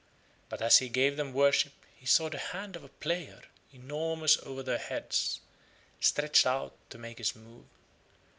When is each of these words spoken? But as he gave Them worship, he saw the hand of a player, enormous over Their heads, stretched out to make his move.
But 0.49 0.63
as 0.63 0.79
he 0.79 0.89
gave 0.89 1.15
Them 1.15 1.31
worship, 1.31 1.73
he 1.95 2.07
saw 2.07 2.27
the 2.27 2.39
hand 2.39 2.75
of 2.75 2.83
a 2.83 2.87
player, 2.89 3.43
enormous 3.71 4.35
over 4.39 4.63
Their 4.63 4.79
heads, 4.79 5.41
stretched 5.99 6.47
out 6.47 6.73
to 6.89 6.97
make 6.97 7.19
his 7.19 7.35
move. 7.35 7.67